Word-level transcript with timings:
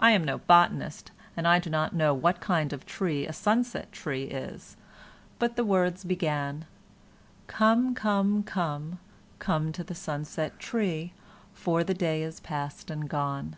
I 0.00 0.12
am 0.12 0.24
no 0.24 0.38
botanist, 0.38 1.10
and 1.36 1.62
do 1.62 1.68
not 1.68 1.94
know 1.94 2.14
what 2.14 2.40
kind 2.40 2.72
of 2.72 2.86
tree 2.86 3.26
a 3.26 3.34
sunset 3.34 3.92
tree 3.92 4.22
is, 4.22 4.78
but 5.38 5.56
the 5.56 5.62
words 5.64 6.04
began, 6.04 6.64
"Come, 7.48 7.94
come, 7.94 8.44
come; 8.44 8.98
come 9.40 9.70
to 9.72 9.84
the 9.84 9.94
sunset 9.94 10.58
tree 10.58 11.12
for 11.52 11.84
the 11.84 11.92
day 11.92 12.22
is 12.22 12.40
past 12.40 12.90
and 12.90 13.10
gone." 13.10 13.56